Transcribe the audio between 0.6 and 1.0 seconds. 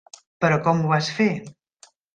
com ho